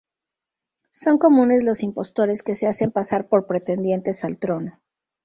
[0.89, 4.81] Son comunes los impostores que se hacen pasar por pretendientes al trono.